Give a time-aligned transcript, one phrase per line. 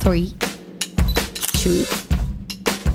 [0.00, 0.34] 3,
[1.52, 1.84] 2,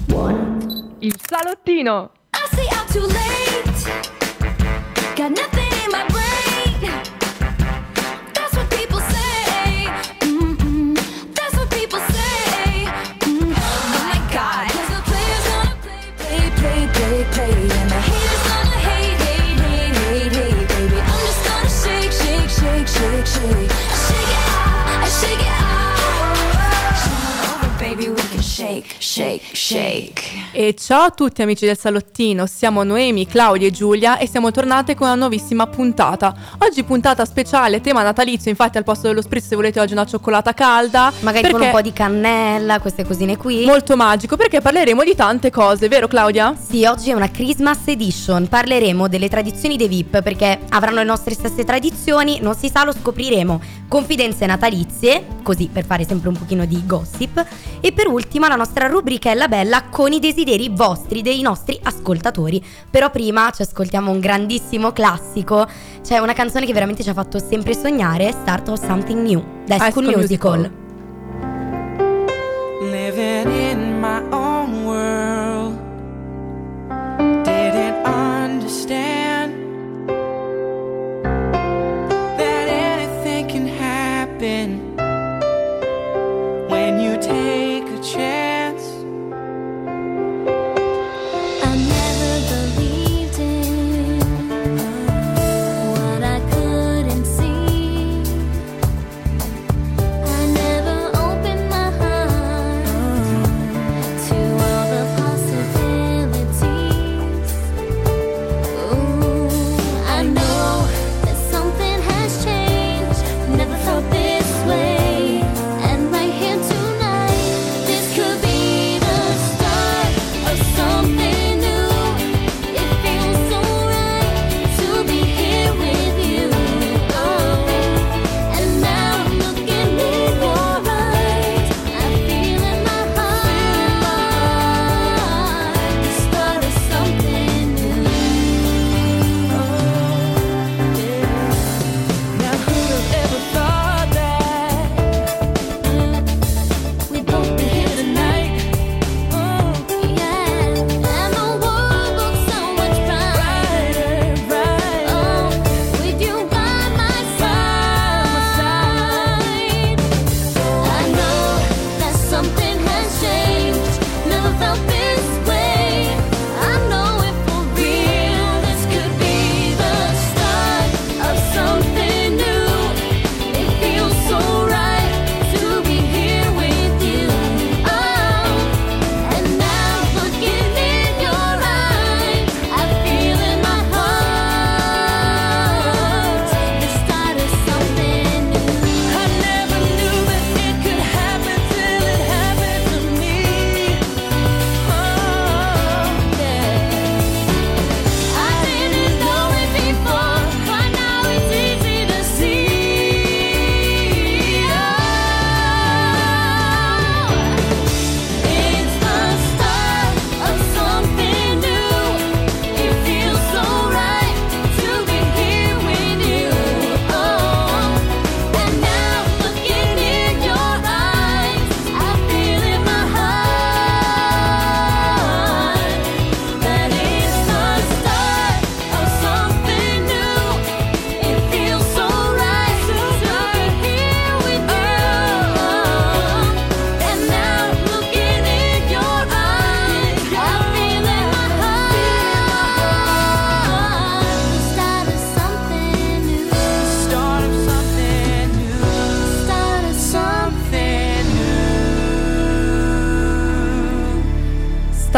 [0.10, 0.98] 1.
[1.02, 2.10] Il salottino.
[2.34, 2.40] I
[2.76, 3.86] out too late.
[5.16, 6.92] Got nothing in my brain.
[8.34, 9.88] That's what people say.
[10.22, 10.96] Mm-mm.
[11.36, 12.88] That's what people say.
[13.22, 13.54] Mm.
[13.56, 14.68] Oh my God.
[14.72, 19.60] 'Cause the players gonna play, play, play, play, play, and the haters gonna hate, hate,
[19.62, 20.98] hate, hate, hate, baby.
[21.00, 23.72] I'm just gonna shake, shake, shake, shake, shake.
[23.94, 25.55] I shake it out, I shake it out.
[29.16, 30.24] Shake, shake.
[30.52, 34.94] E ciao a tutti amici del salottino, siamo Noemi, Claudia e Giulia e siamo tornate
[34.94, 36.36] con una nuovissima puntata.
[36.58, 40.54] Oggi puntata speciale, tema natalizio, infatti al posto dello spritz se volete oggi una cioccolata
[40.54, 41.14] calda.
[41.22, 43.64] Magari con un po' di cannella, queste cosine qui.
[43.64, 46.54] Molto magico perché parleremo di tante cose, vero Claudia?
[46.58, 48.48] Sì, oggi è una Christmas edition.
[48.48, 52.92] Parleremo delle tradizioni dei VIP perché avranno le nostre stesse tradizioni, non si sa, lo
[52.92, 53.62] scopriremo.
[53.88, 57.46] Confidenze natalizie, così per fare sempre un pochino di gossip.
[57.80, 62.64] E per ultima la nostra rubrichella bella con i desideri vostri, dei nostri ascoltatori.
[62.90, 65.68] Però prima ci ascoltiamo un grandissimo classico.
[66.02, 69.78] C'è una canzone che veramente ci ha fatto sempre sognare, Start of Something New, da
[69.78, 70.60] School Musical.
[70.60, 70.84] Musical.
[72.82, 73.85] Living in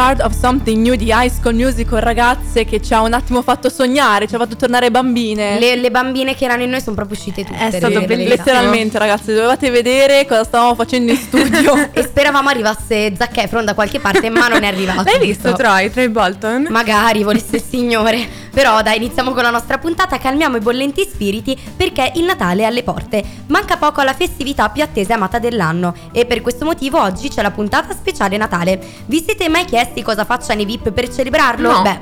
[0.07, 3.67] Start of Something New di High School Musical, ragazze, che ci ha un attimo fatto
[3.67, 5.59] sognare, ci ha fatto tornare bambine.
[5.59, 7.57] Le, le bambine che erano in noi sono proprio uscite tutte.
[7.57, 8.35] È stato bellissimo.
[8.35, 11.89] Letteralmente, ragazzi, dovevate vedere cosa stavamo facendo in studio.
[11.97, 15.03] E speravamo arrivasse Zac Efron da qualche parte, ma non è arrivato.
[15.03, 16.67] L'hai visto Troy, Troy Bolton?
[16.69, 18.45] Magari volesse il signore.
[18.57, 22.65] Però dai, iniziamo con la nostra puntata, calmiamo i bollenti spiriti perché il Natale è
[22.65, 23.23] alle porte.
[23.47, 27.43] Manca poco alla festività più attesa e amata dell'anno e per questo motivo oggi c'è
[27.43, 28.79] la puntata speciale Natale.
[29.05, 31.71] Vi siete mai chiesti cosa facciano i VIP per celebrarlo?
[31.71, 31.81] No.
[31.81, 31.99] Beh,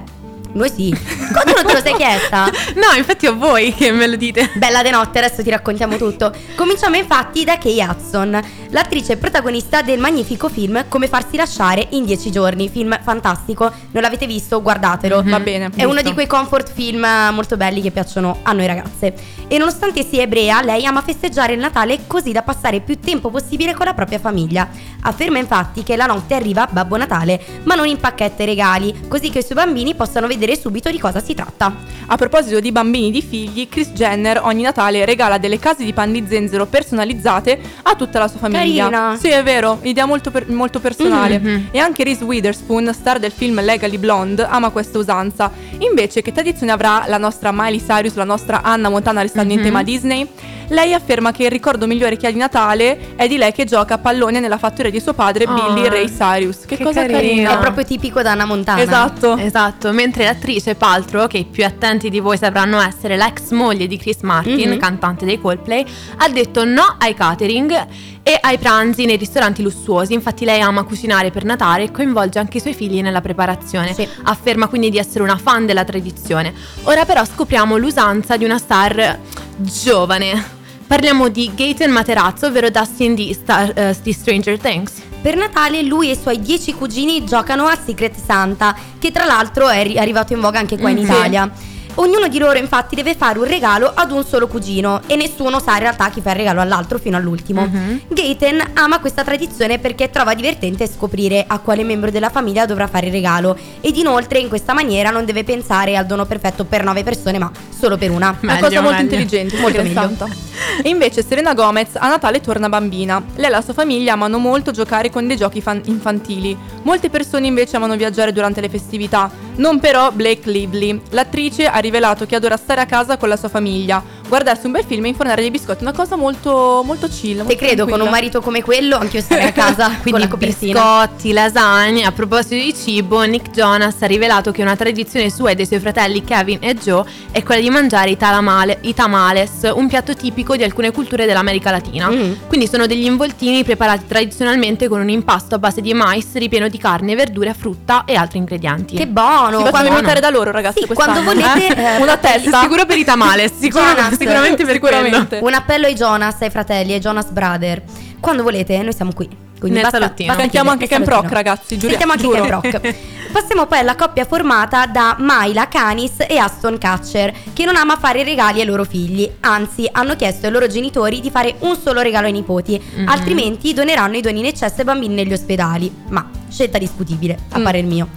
[0.55, 0.97] noi sì.
[1.33, 2.49] Cosa non te lo sei chiesta?
[2.75, 4.51] No, infatti a voi che me lo dite.
[4.55, 6.33] Bella de notte, adesso ti raccontiamo tutto.
[6.55, 8.39] Cominciamo infatti da Kay Hudson.
[8.69, 13.71] L'attrice protagonista del magnifico film Come farsi lasciare in 10 giorni, film fantastico.
[13.91, 14.61] Non l'avete visto?
[14.61, 15.23] Guardatelo.
[15.25, 15.71] Va bene.
[15.75, 19.13] È uno di quei comfort film molto belli che piacciono a noi ragazze.
[19.47, 23.73] E nonostante sia ebrea, lei ama festeggiare il Natale così da passare più tempo possibile
[23.73, 24.67] con la propria famiglia.
[25.01, 29.39] Afferma infatti che la notte arriva Babbo Natale, ma non impacchetta i regali, così che
[29.39, 31.73] i suoi bambini possano vedere subito di cosa si tratta.
[32.07, 36.11] A proposito di bambini di figli, Chris Jenner ogni Natale regala delle case di pan
[36.11, 38.89] di zenzero personalizzate a tutta la sua famiglia.
[38.89, 39.17] Carina.
[39.19, 41.39] Sì, è vero, idea molto, per- molto personale.
[41.39, 41.67] Mhm.
[41.71, 45.51] E anche Reese Witherspoon, star del film Legally Blonde, ama questa usanza.
[45.79, 49.65] Invece, che tradizione avrà la nostra Miley Cyrus, la nostra Anna Montana restando in Mhm.
[49.65, 50.27] tema Disney?
[50.69, 53.93] Lei afferma che il ricordo migliore che ha di Natale è di lei che gioca
[53.95, 55.53] a pallone nella fattoria di suo padre, Oh.
[55.73, 56.61] Billy Ray Cyrus.
[56.65, 57.19] Che, Che cosa carino.
[57.19, 57.51] carina!
[57.53, 58.81] È proprio tipico da Anna Montana.
[58.81, 59.37] Esatto.
[59.37, 63.97] Esatto, mentre l'attrice Paltrow, che i più attenti di voi sapranno essere l'ex moglie di
[63.97, 64.77] Chris Martin, Mhm.
[64.79, 65.85] cantante dei Coldplay,
[66.17, 67.87] ha detto no ai catering
[68.21, 70.13] e ai pranzi nei ristoranti lussuosi.
[70.13, 73.93] Infatti lei ama cucinare per Natale e coinvolge anche i suoi figli nella preparazione.
[73.93, 74.07] Sì.
[74.23, 76.53] Afferma quindi di essere una fan della tradizione.
[76.83, 79.19] Ora però scopriamo l'usanza di una star
[79.57, 80.53] giovane.
[80.85, 84.91] Parliamo di Gaten Materazzo, ovvero Dustin di, Star- eh, di Stranger Things.
[85.25, 89.69] Per Natale lui e i suoi dieci cugini giocano a Secret Santa, che tra l'altro
[89.69, 91.03] è ri- arrivato in voga anche qua in sì.
[91.05, 91.51] Italia.
[91.97, 95.73] Ognuno di loro infatti deve fare un regalo ad un solo cugino e nessuno sa
[95.73, 97.61] in realtà chi fa il regalo all'altro fino all'ultimo.
[97.65, 98.01] Mhm.
[98.09, 103.05] Gaten ama questa tradizione perché trova divertente scoprire a quale membro della famiglia dovrà fare
[103.05, 107.03] il regalo ed inoltre in questa maniera non deve pensare al dono perfetto per nove
[107.03, 108.31] persone ma solo per una.
[108.31, 109.13] È una Meglio, cosa molto meglio.
[109.13, 110.15] intelligente, Molto Secret meglio.
[110.17, 110.53] Santa.
[110.83, 113.23] E invece Serena Gomez a Natale torna bambina.
[113.35, 116.57] Lei e la sua famiglia amano molto giocare con dei giochi fan- infantili.
[116.83, 119.29] Molte persone invece amano viaggiare durante le festività.
[119.57, 120.99] Non però Blake Lively.
[121.11, 124.83] L'attrice ha rivelato che adora stare a casa con la sua famiglia, guardarsi un bel
[124.85, 125.83] film e infornare dei biscotti.
[125.83, 127.37] Una cosa molto, molto chill.
[127.37, 128.09] Te molto credo, con un tranquilla.
[128.09, 130.73] marito come quello, anch'io starei a casa con Quindi la copertina.
[131.03, 132.03] biscotti, lasagne.
[132.05, 135.79] A proposito di cibo, Nick Jonas ha rivelato che una tradizione sua e dei suoi
[135.79, 140.55] fratelli Kevin e Joe è quella di mangiare i, talamale- i tamales, un piatto tipico
[140.55, 142.09] di alcune culture dell'America Latina.
[142.09, 142.33] Mm.
[142.47, 146.77] Quindi sono degli involtini preparati tradizionalmente con un impasto a base di mais ripieno di
[146.77, 148.95] carne, verdure, frutta e altri ingredienti.
[148.95, 149.59] Che buono!
[149.63, 150.85] Ci facciamo invitare da loro, ragazzi.
[150.87, 152.61] Sì, quando volete, eh, Una testa.
[152.61, 154.14] Sicuro per i tamales, sicuro- Jonas.
[154.19, 155.39] sicuramente per Sicuramente.
[155.41, 157.81] Un appello ai Jonas, ai fratelli, ai Jonas Brother.
[158.19, 159.27] Quando volete, noi siamo qui.
[159.57, 160.27] Quindi Nel basta- salottino.
[160.27, 162.27] basta Cantiamo anche Camp Rock, ragazzi, giuro- Sentiamo anche.
[162.49, 162.95] Camp Rock.
[163.35, 168.23] Passiamo poi alla coppia formata da Myla Canis e Aston Catcher, che non ama fare
[168.23, 169.29] regali ai loro figli.
[169.41, 173.07] Anzi, hanno chiesto ai loro genitori di fare un solo regalo ai nipoti, Mhm.
[173.07, 175.93] altrimenti doneranno i doni in eccesso ai bambini negli ospedali.
[176.09, 177.63] Ma scelta discutibile, a Mm.
[177.63, 178.07] parer mio.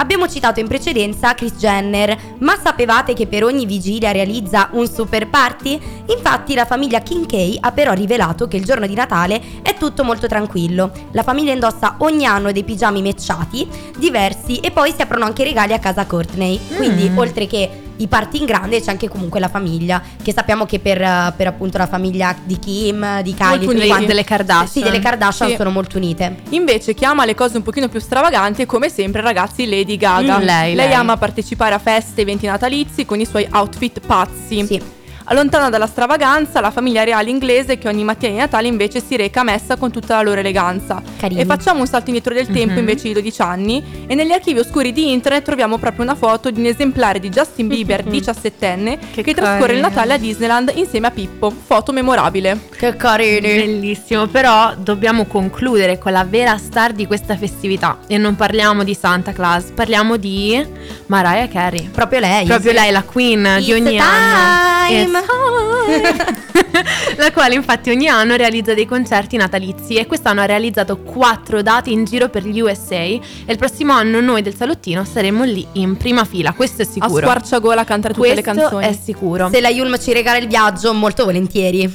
[0.00, 5.26] Abbiamo citato in precedenza Chris Jenner, ma sapevate che per ogni vigilia realizza un super
[5.28, 5.78] party?
[6.06, 10.04] Infatti la famiglia Kim K ha però rivelato che il giorno di Natale è tutto
[10.04, 10.92] molto tranquillo.
[11.12, 15.72] La famiglia indossa ogni anno dei pigiami matchati, diversi, e poi si aprono anche regali
[15.72, 16.60] a casa Courtney.
[16.76, 17.18] Quindi Mm.
[17.18, 17.68] oltre che
[17.98, 21.46] i party in grande c'è anche comunque la famiglia, che sappiamo che per, eh, per
[21.46, 23.86] appunto la famiglia di Kim, di Kylie, uniti.
[23.86, 24.66] quante- delle Kardashian.
[24.68, 25.56] Sì, delle Kardashian Sì.
[25.56, 26.36] sono molto unite.
[26.50, 30.38] Invece chi ama le cose un pochino più stravaganti è come sempre ragazzi Lady Gaga.
[30.38, 30.92] Mm, lei, lei.
[30.92, 34.64] ama partecipare a feste e eventi natalizi con i suoi outfit pazzi.
[34.66, 34.82] Sì.
[35.30, 39.40] Allontana dalla stravaganza, la famiglia reale inglese che ogni mattina di Natale invece si reca
[39.40, 41.02] a messa con tutta la loro eleganza.
[41.18, 41.40] Carini.
[41.42, 42.78] E facciamo un salto indietro del tempo Mhm.
[42.78, 46.60] invece di 12 anni e negli archivi oscuri di internet troviamo proprio una foto di
[46.60, 49.80] un esemplare di Justin Bieber 17enne che, Che trascorre il.
[49.80, 51.50] Natale a Disneyland insieme a Pippo.
[51.50, 52.58] Foto memorabile.
[52.74, 53.40] Che carini.
[53.40, 57.98] Bellissimo, però dobbiamo concludere con la vera star di questa festività.
[58.06, 60.64] E non parliamo di Santa Claus, parliamo di
[61.06, 61.88] Mariah Carey.
[61.90, 62.46] Proprio lei.
[62.46, 64.00] Proprio lei, la queen di It's ogni time.
[64.00, 64.76] anno.
[64.90, 65.17] It's.
[67.16, 71.90] la quale infatti ogni anno realizza dei concerti natalizi e quest'anno ha realizzato quattro date
[71.90, 75.96] in giro per gli USA e il prossimo anno noi del salottino saremo lì in
[75.96, 77.26] prima fila, questo è A sicuro.
[77.26, 78.86] squarciagola a cantare tutte le questo canzoni.
[78.86, 79.48] è sicuro.
[79.50, 81.92] Se la Yulm ci regala il viaggio, molto volentieri.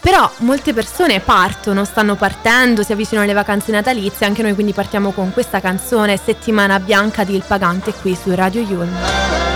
[0.00, 5.10] Però molte persone partono, stanno partendo, si avvicinano le vacanze natalizie, anche noi quindi partiamo
[5.10, 9.47] con questa canzone Settimana Bianca di Il Pagante qui su Radio Yulm.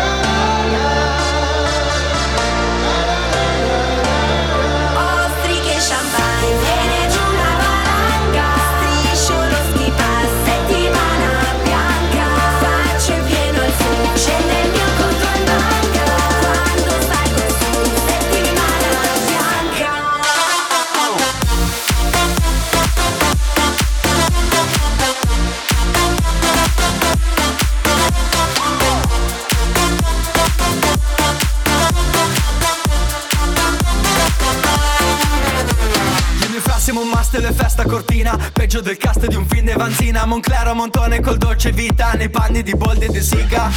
[37.30, 40.24] Delle feste a cortina Peggio del cast di un film di Vanzina.
[40.24, 43.70] Monclero Montone col dolce vita Nei panni di Boldi e di Siga.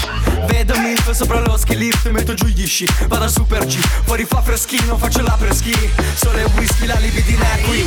[0.48, 3.78] Vedo milf sopra lo ski lift Metto giù gli sci, vado al super G.
[4.06, 5.74] Fuori fa freschino, faccio la preschi
[6.16, 7.86] Sole e whisky, la libidina è qui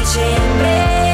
[0.00, 1.07] dicembre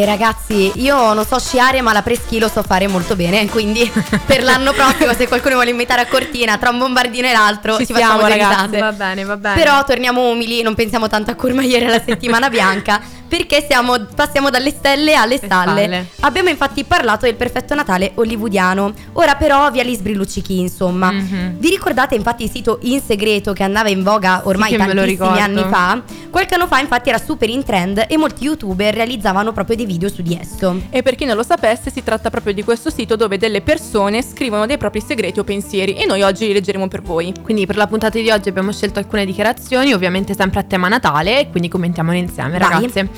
[0.00, 3.46] E ragazzi, io non so sciare, ma la preschi lo so fare molto bene.
[3.50, 3.86] Quindi
[4.24, 7.84] per l'anno prossimo, se qualcuno vuole invitare a Cortina tra un bombardino e l'altro, Ci
[7.84, 8.78] ci, facciamo siamo, delle ragazzi.
[8.78, 9.54] Va bene, va bene.
[9.56, 12.98] Però torniamo umili, non pensiamo tanto a Courmayeur e alla settimana bianca,
[13.30, 15.82] perché siamo- passiamo dalle stelle alle stalle.
[15.84, 16.06] stalle.
[16.20, 18.92] Abbiamo infatti parlato del perfetto Natale hollywoodiano.
[19.12, 21.12] Ora però via gli sbrilluccichi, insomma.
[21.12, 21.58] Mhm.
[21.58, 25.62] Vi ricordate infatti il sito In Segreto che andava in voga ormai Sì tantissimi anni
[25.70, 26.02] fa?
[26.28, 30.08] Qualche anno fa infatti era super in trend e molti youtuber realizzavano proprio dei video
[30.08, 30.80] su di esso.
[30.90, 34.22] E per chi non lo sapesse, si tratta proprio di questo sito dove delle persone
[34.22, 37.32] scrivono dei propri segreti o pensieri e noi oggi li leggeremo per voi.
[37.42, 41.40] Quindi per la puntata di oggi abbiamo scelto alcune dichiarazioni, ovviamente sempre a tema Natale,
[41.40, 42.70] e quindi commentiamone insieme, Vai.
[42.70, 43.08] ragazze.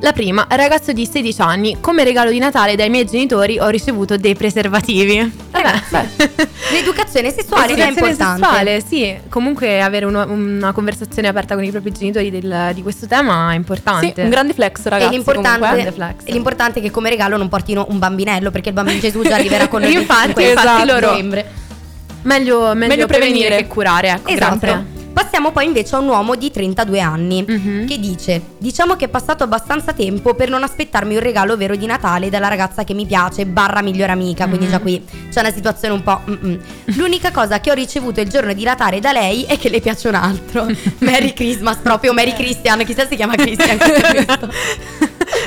[0.00, 4.16] La prima, ragazzo di 16 anni, come regalo di Natale dai miei genitori ho ricevuto
[4.18, 5.32] dei preservativi.
[5.50, 6.06] Vabbè,
[6.72, 8.42] L'educazione sessuale è Educazione importante.
[8.42, 13.06] sessuale, sì, comunque avere uno- una conversazione aperta con i propri genitori del- di questo
[13.06, 14.22] tema è Sì, importante.
[14.22, 15.08] un grande flex, ragazzi.
[15.12, 16.14] e l'importante, flex.
[16.26, 19.68] l'importante è che come regalo non portino un bambinello perché il bambino Gesù già arriverà
[19.68, 21.00] con noi Infatti, 25 infatti esatto.
[21.00, 21.12] loro-.
[22.22, 23.56] Meglio, meglio, Meglio prevenire prevenire.
[23.56, 24.50] che curare, ecco, Esatto.
[24.50, 24.84] sempre.
[25.14, 27.86] Passiamo poi invece a un uomo di 32 anni Mhm.
[27.86, 31.86] che dice: Diciamo che è passato abbastanza tempo per non aspettarmi un regalo vero di
[31.86, 34.46] Natale dalla ragazza che mi piace, barra migliore amica.
[34.46, 34.70] Quindi Mhm.
[34.72, 36.20] già qui c'è una situazione un po'.
[36.28, 36.60] mm-mm.
[36.96, 40.08] L'unica cosa che ho ricevuto il giorno di Natale da lei è che le piace
[40.08, 40.66] un altro.
[40.98, 42.84] Merry Christmas, proprio Merry Christian.
[42.84, 43.78] Chissà si chiama Christian.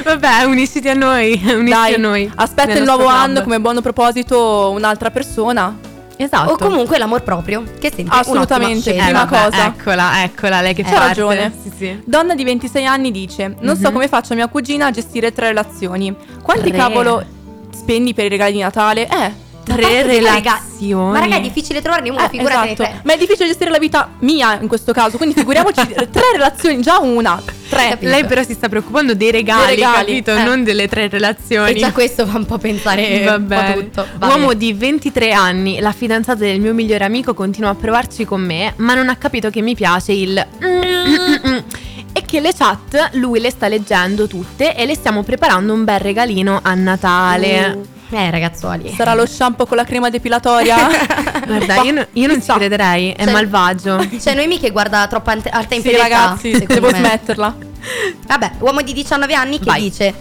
[0.04, 2.32] Vabbè, unisciti a noi, unisci Dai, a noi.
[2.36, 5.78] aspetta il nuovo anno come buono proposito un'altra persona.
[6.18, 6.52] Esatto.
[6.54, 9.66] o comunque l'amor proprio, che è sempre Assolutamente, un'ottima Eh, prima vabbè, cosa.
[9.68, 11.08] Eccola, eccola, lei che C'ha parte.
[11.08, 11.54] ragione.
[11.62, 12.02] Sì, sì.
[12.06, 13.94] Donna di 26 anni dice: Non so Mhm.
[13.94, 16.14] come faccia mia cugina a gestire tre relazioni.
[16.42, 16.78] Quanti Tre.
[16.78, 17.24] cavolo
[17.74, 19.08] spendi per i regali di Natale?
[19.08, 19.46] Eh.
[19.64, 21.12] Tre relazioni.
[21.12, 22.84] Ma raga, è difficile trovarne uno, eh, figurate esatto.
[22.90, 23.02] tre.
[23.04, 25.18] Ma è difficile gestire la vita mia in questo caso.
[25.18, 27.42] Quindi figuriamoci tre relazioni, già una.
[27.70, 27.90] Tre.
[27.90, 28.10] Capito.
[28.10, 30.36] Lei però si sta preoccupando dei regali, Dei regali, capito?
[30.36, 30.44] eh.
[30.44, 31.72] Non delle tre relazioni.
[31.72, 34.08] E già questo fa un po' pensare Va un po' tutto.
[34.18, 38.42] Va Uomo di 23 anni, la fidanzata del mio migliore amico continua a provarci con
[38.42, 40.38] me, ma non ha capito che mi piace il
[42.14, 46.00] e che le chat lui le sta leggendo tutte e le stiamo preparando un bel
[46.00, 47.96] regalino a Natale.
[48.10, 48.94] Eh, ragazzuoli.
[48.96, 50.78] Sarà lo shampoo con la crema depilatoria?
[51.46, 54.08] Guarda, io, no- io non ci crederei, è Cioè- malvagio.
[54.18, 56.98] C'è Noemi che guarda troppo ante- alta in Sì, ragazzi, devo me.
[56.98, 57.56] smetterla.
[58.28, 59.82] Vabbè, uomo di 19 anni che Vai.
[59.82, 60.14] dice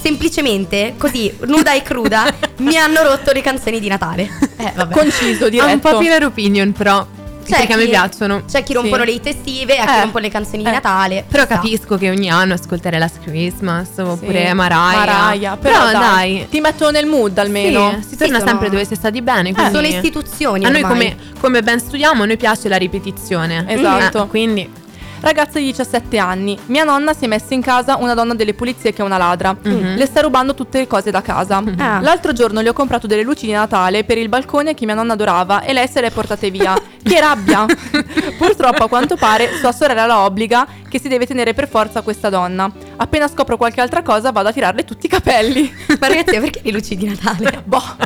[0.00, 4.28] semplicemente così, nuda e cruda, mi hanno rotto le canzoni di Natale.
[4.56, 4.94] Eh, vabbè.
[4.96, 5.90] Conciso, Ha un diretto.
[5.90, 7.06] popular opinion però,
[7.44, 8.42] C'è perché a me chi- piacciono.
[8.50, 9.08] C'è chi rompono Sì.
[9.08, 10.00] le hit estive, a chi Eh.
[10.02, 10.72] rompono le canzoni di Eh.
[10.72, 11.24] Natale.
[11.28, 11.54] Però Ci sta.
[11.56, 15.04] capisco che ogni anno ascoltare Last Christmas oppure Sì, Mariah.
[15.04, 17.98] Mariah, Però, dai, Ti mettono nel mood almeno.
[18.02, 19.52] Sì, si torna sono- sempre dove si è stati bene.
[19.52, 23.64] quindi- Sono istituzioni A noi come, come ben studiamo, a noi piace la ripetizione.
[23.68, 24.24] Esatto.
[24.24, 24.80] Eh, quindi
[25.22, 26.58] Ragazza di 17 anni.
[26.66, 29.54] Mia nonna si è messa in casa una donna delle pulizie che è una ladra.
[29.56, 29.94] Mhm.
[29.94, 31.62] Le sta rubando tutte le cose da casa.
[31.78, 32.00] Ah.
[32.00, 35.12] L'altro giorno le ho comprato delle luci di Natale per il balcone che mia nonna
[35.12, 36.74] adorava e lei se le ha portate via.
[37.02, 37.66] che rabbia!
[38.38, 42.28] Purtroppo a quanto pare sua sorella la obbliga che si deve tenere per forza questa
[42.28, 42.70] donna.
[42.96, 45.72] Appena scopro qualche altra cosa vado a tirarle tutti i capelli.
[45.98, 47.62] Ma ragazzi, perché le luci di Natale?
[47.64, 47.96] boh.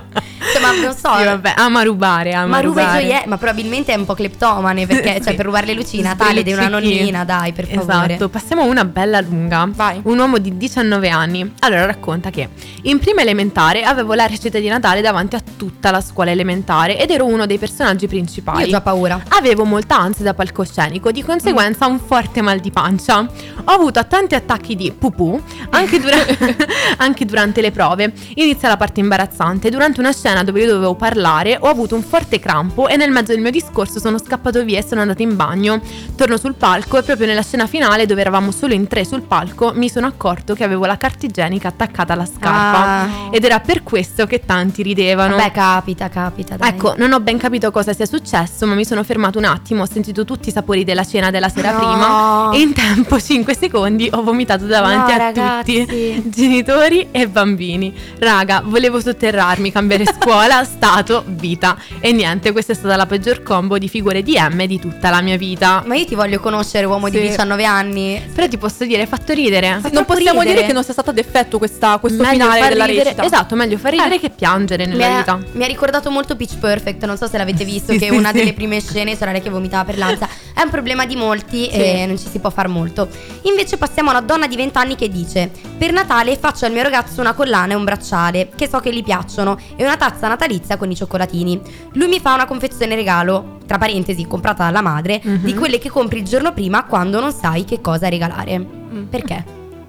[0.57, 1.17] Cioè, ma non so.
[1.19, 3.01] Sì, vabbè, ama rubare, ama Ma ruba i rubare.
[3.03, 5.35] gioielli, ma probabilmente è un po' cleptomane perché, cioè, Sì.
[5.35, 8.15] per rubare le luci di Natale di una nonnina, dai, per favore.
[8.15, 9.69] Esatto, passiamo a una bella lunga.
[9.71, 10.01] Vai.
[10.05, 11.53] Un uomo di 19 anni.
[11.61, 12.49] Allora racconta che
[12.83, 17.11] in prima elementare avevo la recita di Natale davanti a tutta la scuola elementare ed
[17.11, 18.61] ero uno dei personaggi principali.
[18.61, 19.21] Io ho già paura.
[19.29, 23.19] Avevo molta ansia da palcoscenico, di conseguenza un forte mal di pancia.
[23.21, 26.17] Ho avuto tanti attacchi di pupù anche, dura-
[26.99, 28.13] anche durante le prove.
[28.35, 29.71] Inizia la parte imbarazzante.
[29.71, 33.33] Durante una scena dove io dovevo parlare ho avuto un forte crampo e nel mezzo
[33.33, 35.81] del mio discorso sono scappato via e sono andato in bagno.
[36.17, 39.73] Torno sul palco e proprio nella scena finale dove eravamo solo in tre sul palco
[39.75, 42.85] mi sono accorto che avevo la carta igienica attaccata alla scarpa.
[43.03, 43.09] Ah.
[43.31, 45.37] Ed era per questo che tanti ridevano.
[45.37, 46.57] Vabbè, capita, capita.
[46.57, 46.71] Dai.
[46.71, 49.89] Ecco, non ho ben capito cosa sia successo, ma mi sono fermato un attimo, ho
[49.91, 51.79] sentito tutti i sapori della cena della sera No.
[51.79, 55.81] prima e in tempo 5 secondi ho vomitato davanti No, a ragazzi.
[55.81, 57.93] tutti, genitori e bambini.
[58.19, 61.77] Raga, volevo sotterrarmi, cambiare scuola, stato, vita.
[62.01, 65.21] E niente, questa è stata la peggior combo di figure di M di tutta la
[65.21, 65.83] mia vita.
[65.87, 67.23] Ma io ti voglio conoscere, uomo di Sì.
[67.29, 68.23] 19 anni.
[68.35, 69.79] Però ti posso dire, hai fatto ridere.
[69.81, 70.55] Fa Non possiamo ridere.
[70.57, 73.25] dire che non sia stata d'effetto questa, questo Meglio finale della ridere- recita.
[73.25, 74.21] Esatto, meglio far ridere Eh.
[74.21, 75.39] che piangere Mi nella ha, vita.
[75.53, 78.31] mi ha ricordato molto Pitch Perfect, non so se l'avete visto, Sì, che sì, una
[78.31, 78.37] sì.
[78.39, 80.29] delle prime scene sarà lei che vomitava per l'ansia.
[80.55, 83.09] È un problema di molti e non ci si può far molto.
[83.43, 86.83] Invece passiamo a una donna di 20 anni che dice: Per Natale faccio al mio
[86.83, 90.77] ragazzo una collana e un bracciale, che so che gli piacciono, e una tazza natalizia
[90.77, 91.61] con i cioccolatini.
[91.93, 95.37] Lui mi fa una confezione regalo, tra parentesi, comprata dalla madre, Mhm.
[95.45, 98.65] di quelle che compri il giorno prima quando non sai che cosa regalare.
[99.11, 99.45] Perché?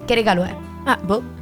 [0.06, 0.56] Che regalo è?
[0.86, 1.36] Ah, boh.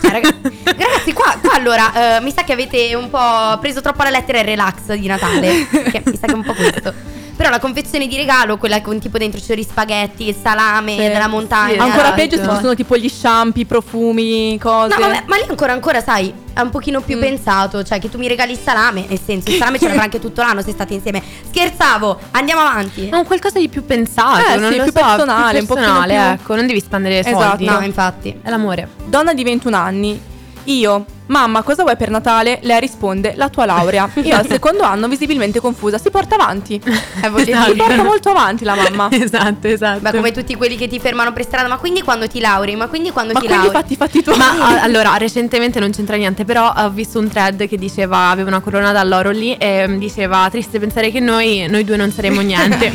[0.00, 4.00] Cioè, raga- ragazzi, qua, qua allora eh, mi sa che avete un po' preso troppo
[4.02, 5.66] alla lettera il relax di Natale.
[6.04, 6.92] Mi sa che è un po' questo.
[7.38, 10.96] Però la confezione di regalo, quella con tipo dentro c'è gli spaghetti, il salame Sì.
[10.96, 11.74] della montagna.
[11.74, 12.14] Sì, Ancora esatto.
[12.16, 14.94] peggio se ci sono tipo gli shampoo, i profumi, cose.
[14.96, 17.20] No, vabbè, ma lì ancora, ancora, sai, è un pochino più Mm.
[17.20, 17.84] pensato.
[17.84, 20.40] Cioè, che tu mi regali il salame, nel senso, il salame ce l'avrà anche tutto
[20.42, 21.22] l'anno se state insieme.
[21.48, 23.06] Scherzavo, andiamo avanti.
[23.08, 25.86] Ma un qualcosa di più pensato, Eh, non sì, più so, personale, più un pochino
[25.86, 27.40] personale, ecco, non devi spendere Esatto.
[27.40, 27.64] soldi.
[27.66, 28.36] No, infatti.
[28.42, 28.88] È l'amore.
[29.06, 30.20] Donna di 21 anni.
[30.68, 32.58] Io, mamma, cosa vuoi per Natale?
[32.62, 34.06] Lei risponde, la tua laurea.
[34.22, 36.78] Io al secondo anno, visibilmente confusa, si porta avanti.
[37.20, 37.70] Eh, voglio Esatto.
[37.72, 39.08] Si porta molto avanti la mamma.
[39.16, 40.00] esatto, esatto.
[40.02, 42.76] Ma come tutti quelli che ti fermano per strada, ma quindi quando ti lauri?
[42.76, 43.78] Ma quindi quando Ma ti quindi lauri?
[43.80, 44.36] fatti i fatti tuoi.
[44.36, 48.48] Ma a- allora, recentemente non c'entra niente, però ho visto un thread che diceva, aveva
[48.50, 52.92] una corona d'alloro lì e diceva, triste pensare che noi, noi due non saremo niente.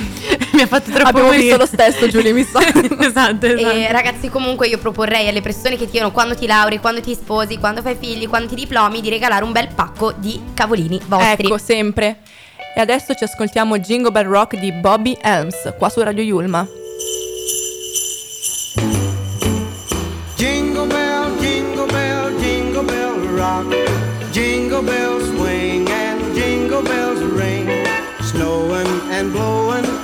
[0.54, 1.44] Mi ha fatto troppo Abbiamo morire.
[1.44, 2.60] visto lo stesso, Giulia, mi sa.
[2.60, 3.46] esatto, esatto.
[3.48, 7.14] E ragazzi, comunque io proporrei alle persone che ti chiedono quando ti lauri, quando ti
[7.16, 11.46] sposi, quando fai figli, quando ti diplomi, di regalare un bel pacco di cavolini vostri.
[11.48, 12.20] Ecco, sempre.
[12.76, 16.68] E adesso ci ascoltiamo Jingle Bell Rock di Bobby Helms, qua su Radio Yulma.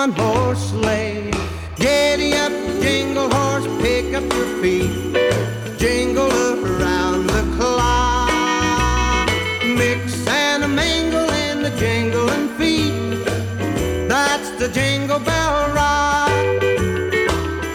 [0.00, 1.30] one horse sleigh.
[1.76, 4.90] Giddy up, jingle horse, pick up your feet.
[5.78, 9.28] Jingle around the clock.
[9.62, 13.26] Mix and a mingle in the jingling feet.
[14.08, 16.62] That's the jingle bell rock.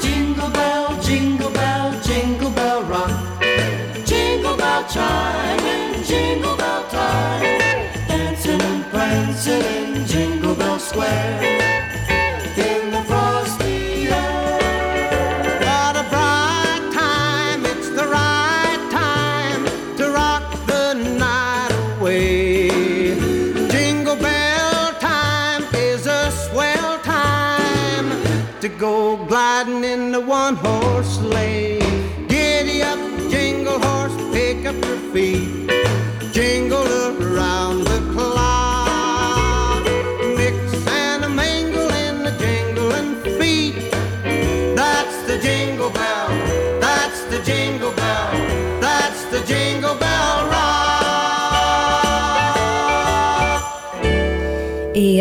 [0.02, 3.14] Jingle bell, jingle bell, jingle bell rock.
[4.04, 5.85] Jingle bell chime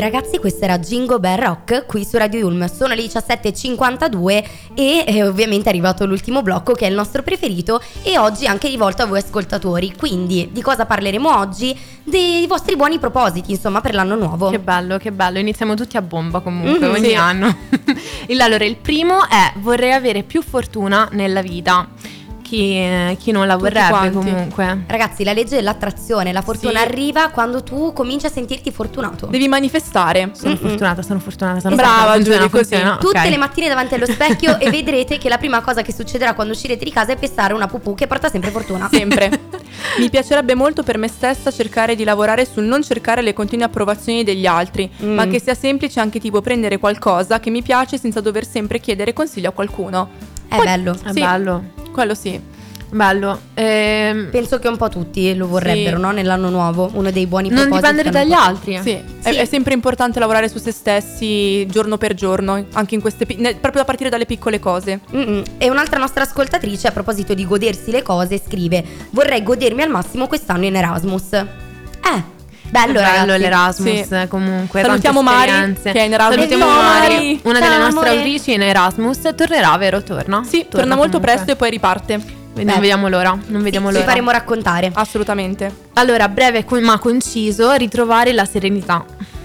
[0.05, 2.67] ragazzi, questo era Jingle Bell Rock qui su Radio Ulm.
[2.67, 7.81] Sono le 17.52 e eh, ovviamente è arrivato l'ultimo blocco che è il nostro preferito
[8.03, 9.95] e oggi anche rivolto a voi ascoltatori.
[9.97, 11.77] Quindi di cosa parleremo oggi?
[12.03, 14.51] Dei vostri buoni propositi, insomma, per l'anno nuovo.
[14.51, 15.39] Che bello, che bello.
[15.39, 17.15] Iniziamo tutti a bomba comunque Mhm, ogni sì.
[17.15, 17.57] anno.
[18.27, 21.89] Il- allora, il primo è vorrei avere più fortuna nella vita.
[22.55, 24.15] Chi, eh, chi non la Tutti vorrebbe quanti.
[24.15, 24.85] comunque.
[24.87, 26.87] Ragazzi, la legge dell'attrazione, la fortuna Sì.
[26.87, 29.27] arriva quando tu cominci a sentirti fortunato.
[29.27, 30.31] Devi manifestare.
[30.35, 30.69] Sono Mm-mm.
[30.69, 32.23] fortunata, sono fortunata, sono Brava, fortunata.
[32.23, 32.65] Giulia, così.
[32.75, 33.29] funziona, Tutte ok.
[33.29, 36.85] le mattine davanti allo specchio e vedrete che la prima cosa che succederà quando uscirete
[36.85, 38.89] di casa è pestare una pupù che porta sempre fortuna.
[38.89, 39.31] Sempre.
[39.99, 44.23] Mi piacerebbe molto per me stessa cercare di lavorare sul non cercare le continue approvazioni
[44.23, 45.15] degli altri, Mm.
[45.15, 49.13] ma che sia semplice anche tipo prendere qualcosa che mi piace senza dover sempre chiedere
[49.13, 50.09] consiglio a qualcuno.
[50.47, 50.93] È bello.
[50.93, 51.21] È Sì.
[51.21, 51.65] bello,
[51.95, 52.41] Quello sì.
[52.91, 53.41] bello.
[53.55, 56.03] Ehm, Penso che un po' tutti lo vorrebbero, Sì.
[56.03, 56.11] no?
[56.13, 57.81] Nell'anno nuovo, uno dei buoni non propositi.
[57.89, 58.51] dipendere che hanno dagli fatto.
[58.51, 58.81] altri.
[58.83, 63.27] Sì, È, è sempre importante lavorare su se stessi giorno per giorno, anche in queste
[63.27, 65.01] pi- ne- proprio a partire dalle piccole cose.
[65.15, 65.43] Mm-mm.
[65.59, 70.27] E un'altra nostra ascoltatrice, a proposito di godersi le cose, scrive: Vorrei godermi al massimo
[70.29, 71.33] quest'anno in Erasmus.
[71.33, 72.23] Eh,
[72.75, 74.29] bello, Bello l'Erasmus Sì.
[74.29, 74.83] comunque.
[74.83, 76.35] Salutiamo Mari, che è in Erasmus.
[76.37, 78.09] Salutiamo Ciao, Mari, una Ciao, delle nostre amore.
[78.11, 79.21] autrici in Erasmus.
[79.37, 80.03] Tornerà, vero?
[80.03, 80.43] Torna?
[80.45, 81.33] Sì, torna, molto comunque.
[81.35, 82.17] presto e poi riparte.
[82.55, 82.73] Non Beh.
[82.75, 84.05] vediamo l'ora, non vediamo Ci l'ora.
[84.07, 84.91] faremo raccontare.
[84.95, 85.73] Assolutamente.
[85.95, 89.05] Allora, breve ma conciso, ritrovare la serenità.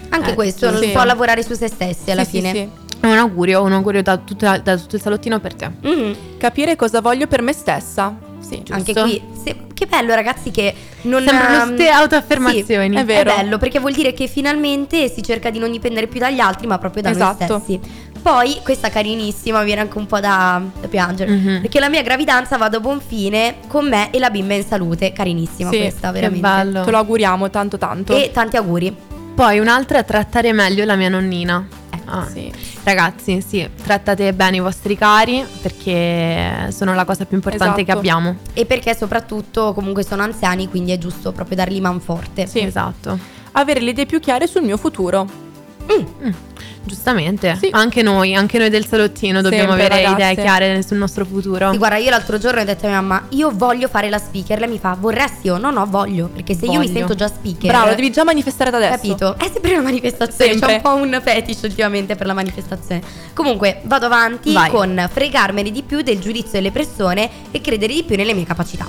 [0.09, 0.91] Anche Eh, questo, non sì.
[0.91, 2.51] so lavorare su se stessi alla Sì, sì, fine.
[2.51, 2.69] sì.
[3.01, 5.69] È un augurio, un augurio da, tutta- da tutto il salottino per te.
[5.87, 8.13] Mm, Capire cosa voglio per me stessa.
[8.39, 8.73] Sì, giusto.
[8.73, 10.73] Anche qui, se- che bello ragazzi che
[11.03, 11.23] non...
[11.23, 12.93] Sembrano ehm, ste autoaffermazioni.
[12.95, 13.31] sì, È vero.
[13.31, 16.67] È bello perché vuol dire che finalmente si cerca di non dipendere più dagli altri
[16.67, 17.45] ma proprio da Esatto.
[17.47, 17.79] noi stessi.
[18.21, 21.61] Poi questa carinissima viene anche un po' da, da piangere Mhm.
[21.61, 25.13] perché la mia gravidanza va a buon fine con me e la bimba in salute.
[25.13, 26.41] Carinissima Sì, questa, Che veramente.
[26.47, 26.83] bello.
[26.83, 28.13] Te lo auguriamo tanto tanto.
[28.15, 28.93] E tanti auguri.
[29.35, 31.65] Poi un'altra è trattare meglio la mia nonnina.
[32.09, 32.27] Ah.
[32.27, 32.51] Sì.
[32.83, 37.97] Ragazzi, sì, trattate bene i vostri cari perché sono la cosa più importante che Esatto.
[37.99, 38.37] abbiamo.
[38.53, 42.47] E perché soprattutto comunque sono anziani, quindi è giusto proprio dargli manforte.
[42.47, 42.59] Sì.
[42.59, 43.17] Esatto.
[43.53, 45.27] Avere le idee più chiare sul mio futuro.
[45.91, 46.31] Mm,
[46.81, 47.67] Giustamente, Sì.
[47.71, 50.31] anche noi, anche noi del salottino dobbiamo Sempre, avere ragazze.
[50.31, 51.71] idee chiare sul nostro futuro.
[51.71, 54.59] Sì, guarda, io l'altro giorno ho detto a mia mamma, io voglio fare la speaker.
[54.59, 55.57] Lei mi fa, vorresti io?
[55.57, 56.27] No, no, voglio.
[56.33, 56.97] Perché se io mi Voglio.
[56.99, 57.69] sento già speaker.
[57.69, 58.95] Bravo, lo dedevi già manifestare da adesso.
[58.95, 59.35] Capito?
[59.37, 60.51] È sempre una manifestazione.
[60.51, 60.67] Sempre.
[60.67, 63.01] C'è un po' un fetish ultimamente per la manifestazione.
[63.33, 64.69] Comunque, vado avanti Vai.
[64.71, 68.87] con fregarmene di più del giudizio delle persone e credere di più nelle mie capacità.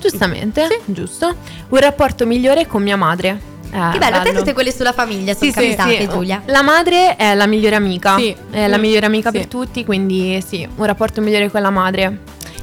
[0.00, 1.34] Giustamente, giusto.
[1.68, 3.54] Un rapporto migliore con mia madre.
[3.70, 6.08] Eh, che bello, a te tutte quelle sulla famiglia sono Sì, sì, capitate, sì.
[6.08, 6.42] Giulia.
[6.46, 8.16] La madre è la migliore amica.
[8.16, 8.34] Sì.
[8.50, 8.80] È la Mm.
[8.80, 9.36] migliore amica Sì.
[9.38, 12.18] per tutti, quindi sì, un rapporto migliore con la madre.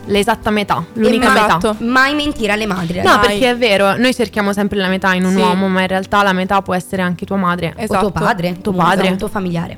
[0.06, 1.58] L'esatta metà, l'unica mai- metà.
[1.58, 1.76] Esatto.
[1.86, 2.98] Mai mentire alle madri.
[2.98, 3.28] No, ragazzi.
[3.28, 5.38] perché è vero, noi cerchiamo sempre la metà in un Sì.
[5.39, 7.74] uomo, ma in realtà la metà può essere anche tua madre.
[7.78, 8.08] Esatto.
[8.08, 9.08] O tuo padre, Tuo padre.
[9.10, 9.78] un tuo familiare.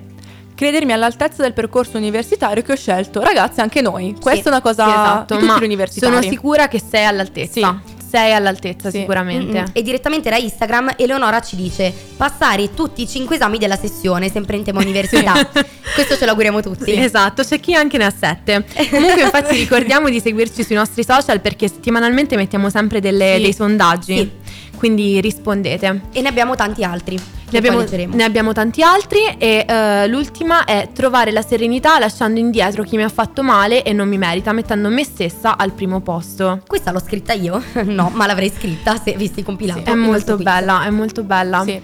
[0.55, 3.21] Credermi all'altezza del percorso universitario che ho scelto.
[3.21, 4.15] Ragazzi, anche noi.
[4.19, 6.13] Questa è una cosa Sì, esatto, di tutti ma gli universitari.
[6.13, 7.81] sono sicura che sei all'altezza.
[8.15, 8.99] Sei all'altezza Sì.
[8.99, 9.57] sicuramente.
[9.59, 9.69] Mm-mm.
[9.73, 14.55] E direttamente da Instagram Eleonora ci dice passare tutti i cinque esami della sessione, sempre
[14.57, 15.33] in tema università.
[15.93, 16.91] Questo ce lo auguriamo tutti.
[16.93, 18.63] Sì, esatto, c'è chi anche ne ha sette.
[18.89, 24.31] Comunque, infatti, ricordiamo di seguirci sui nostri social perché settimanalmente mettiamo sempre delle- dei sondaggi.
[24.77, 26.01] Quindi rispondete.
[26.11, 27.17] E ne abbiamo tanti altri.
[27.59, 32.83] Ne abbiamo, ne abbiamo tanti altri e eh, l'ultima è trovare la serenità lasciando indietro
[32.83, 36.61] chi mi ha fatto male e non mi merita, mettendo me stessa al primo posto.
[36.67, 37.61] Questa l'ho scritta io?
[37.85, 39.83] no, ma l'avrei scritta se avessi compilato.
[39.83, 41.63] È il molto bella, è molto bella.
[41.63, 41.81] Sì.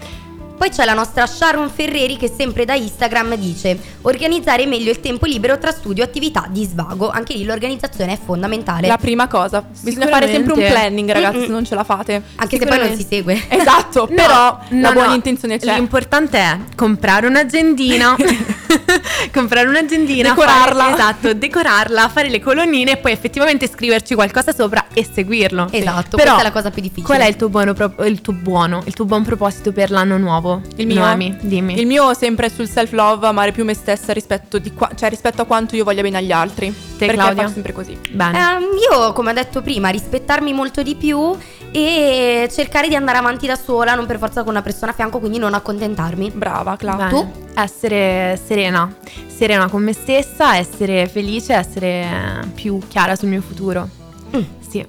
[0.62, 5.26] Poi c'è la nostra Sharon Ferreri che sempre da Instagram dice organizzare meglio il tempo
[5.26, 7.10] libero tra studio e attività di svago.
[7.10, 8.86] Anche lì l'organizzazione è fondamentale.
[8.86, 9.64] La prima cosa.
[9.80, 11.46] Bisogna fare sempre un planning, ragazzi, Mm-mm.
[11.46, 12.22] se non ce la fate.
[12.36, 13.42] Anche se poi non si segue.
[13.48, 15.14] Esatto, No, però no, la buona no.
[15.14, 15.74] intenzione c'è.
[15.74, 18.14] L'importante è comprare un'agendina,
[19.34, 20.82] comprare un'agendina, Decorarla.
[20.84, 25.66] fare- esatto, decorarla, fare le colonnine e poi effettivamente scriverci qualcosa sopra e seguirlo.
[25.72, 27.06] Esatto, Però, questa è la cosa più difficile.
[27.06, 30.18] Qual è il tuo buono pro- il tuo buono, il tuo buon proposito per l'anno
[30.18, 30.50] nuovo?
[30.76, 30.96] Il mio?
[31.00, 31.78] Noemi, dimmi.
[31.78, 35.44] Il mio sempre sul self-love, amare più me stessa rispetto, di qua- cioè rispetto a
[35.44, 36.70] quanto io voglia bene agli altri.
[36.72, 37.42] Te, perché Claudia?
[37.42, 37.98] faccio sempre così.
[38.10, 38.38] Bene.
[38.38, 41.36] Ehm, io, come ho detto prima, rispettarmi molto di più
[41.70, 45.18] e cercare di andare avanti da sola, non per forza con una persona a fianco,
[45.18, 46.30] quindi non accontentarmi.
[46.34, 46.94] Brava, Cla.
[46.94, 47.10] Bene.
[47.10, 47.32] tu?
[47.54, 48.94] Essere serena,
[49.26, 53.88] serena con me stessa, essere felice, essere eh, più chiara sul mio futuro.
[54.36, 54.42] Mm.
[54.68, 54.86] Sì.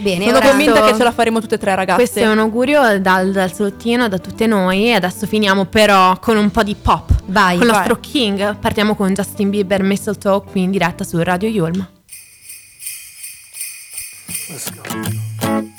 [0.00, 1.96] Bene, Sono convinta che ce la faremo tutte e tre, ragazze.
[1.96, 4.88] Questo è un augurio dal, dal salottino, da tutte noi.
[4.88, 7.10] E adesso finiamo però con un po' di pop.
[7.26, 8.56] Vai, con il nostro King.
[8.56, 11.86] Partiamo con Justin Bieber Mistletoe qui in diretta su Radio Yulm.
[14.48, 14.82] Let's go.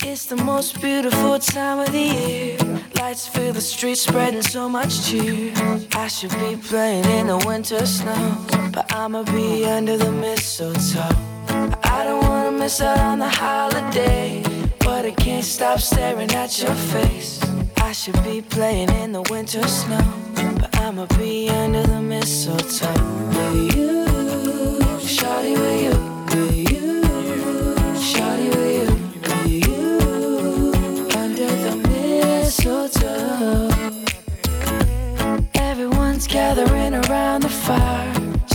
[0.04, 2.58] It's the most beautiful time of the year.
[3.00, 5.52] Lights fill the streets, spreading so much cheer.
[5.96, 8.38] I should be playing in the winter snow,
[8.72, 11.02] but I'ma be under the mistletoe.
[11.84, 12.35] I don't wanna
[12.66, 14.42] miss out on the holiday,
[14.80, 17.40] but I can't stop staring at your face.
[17.78, 20.04] I should be playing in the winter snow,
[20.60, 22.92] but I'ma be under the mistletoe.
[23.36, 24.06] With you,
[25.16, 25.96] shawty with you,
[26.32, 27.04] with you,
[28.10, 28.94] shawty with you,
[29.28, 29.84] with you,
[31.22, 33.70] under the mistletoe.
[35.54, 38.25] Everyone's gathering around the fire.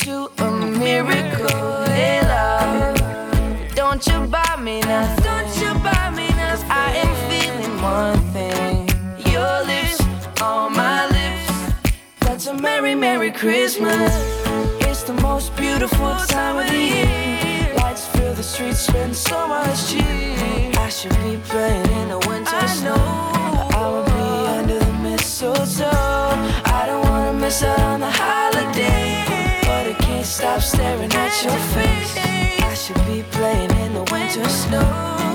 [0.00, 1.84] to a miracle.
[1.84, 2.96] Hey, love.
[3.74, 5.14] Don't you buy me now?
[5.16, 6.56] Don't you buy me now?
[6.70, 8.88] I am feeling one thing.
[9.30, 10.00] Your lips
[10.40, 11.52] on my lips.
[12.20, 14.12] That's a merry, merry Christmas.
[14.88, 17.74] It's the most beautiful time of the year.
[17.76, 20.72] Lights fill the streets, spend so much cheer.
[20.78, 23.04] I should be playing in the winter snow.
[23.80, 25.90] I will be under the mistletoe.
[26.78, 27.89] I don't wanna miss out
[30.60, 32.16] staring at your face.
[32.62, 35.29] I should be playing in the winter snow,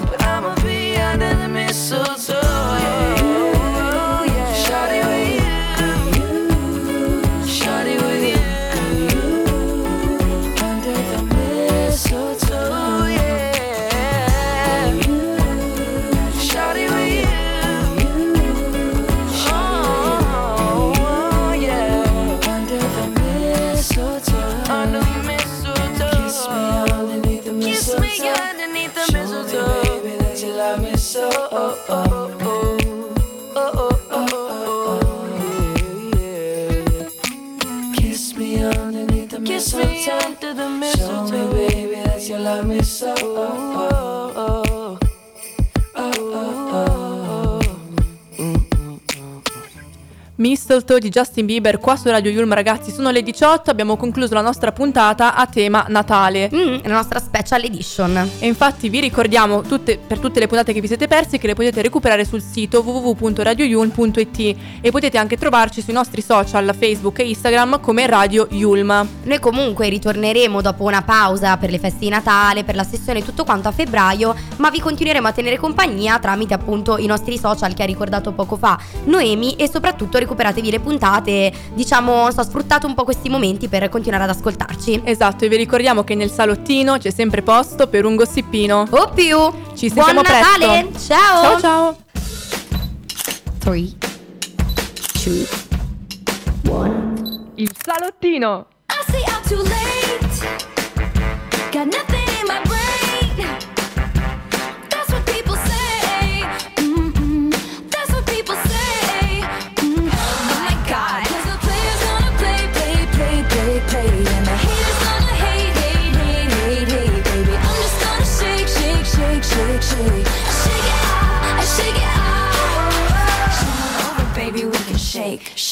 [31.86, 31.93] Kiss
[38.36, 42.65] Me underneath the kiss me time to the middle of the baby that you love
[42.65, 43.13] me so.
[50.67, 52.89] Mistletoe di Justin Bieber qua su Radio Yulm ragazzi.
[52.89, 56.49] Sono le 18 abbiamo concluso la nostra puntata a tema Natale.
[56.51, 58.32] Mm, la nostra special edition.
[58.39, 61.54] e infatti vi ricordiamo tutte- per tutte le puntate che vi siete persi che le
[61.54, 67.80] potete recuperare sul sito www.radioyulm.it e potete anche trovarci sui nostri social Facebook e Instagram
[67.80, 69.08] come Radio Yulm.
[69.21, 73.43] Noi comunque ritorneremo dopo una pausa per le feste di Natale, per la sessione tutto
[73.43, 77.84] quanto a febbraio, ma vi continueremo a tenere compagnia tramite appunto i nostri social che
[77.84, 80.17] ha ricordato poco fa Noemi e soprattutto
[80.56, 85.02] recuperatevi le puntate, diciamo, so, sfruttate un po' questi momenti per continuare ad ascoltarci.
[85.04, 89.38] Esatto e vi ricordiamo che nel salottino c'è sempre posto per un gossipino O più!
[89.76, 90.88] Ci sentiamo Buon Natale!
[90.88, 91.13] presto.
[91.13, 91.44] Ciao!
[91.44, 91.98] Ciao ciao
[93.60, 93.82] 3,
[96.62, 97.04] 2,
[97.56, 100.63] Il salottino I stay out too late.
[101.72, 102.24] Got nothing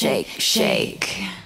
[0.04, 1.43] shake, shake.